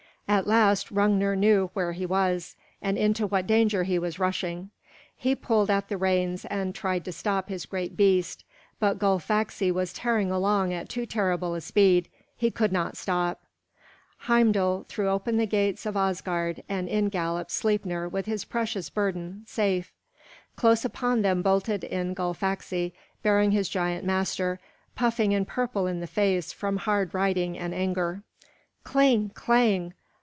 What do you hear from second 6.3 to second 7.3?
and tried to